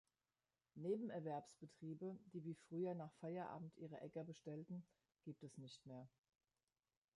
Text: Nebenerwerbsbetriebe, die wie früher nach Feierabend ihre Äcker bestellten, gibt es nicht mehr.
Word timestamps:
Nebenerwerbsbetriebe, 0.73 2.17
die 2.33 2.43
wie 2.43 2.55
früher 2.55 2.95
nach 2.95 3.13
Feierabend 3.19 3.77
ihre 3.77 4.01
Äcker 4.01 4.23
bestellten, 4.23 4.83
gibt 5.25 5.43
es 5.43 5.59
nicht 5.59 5.85
mehr. 5.85 6.09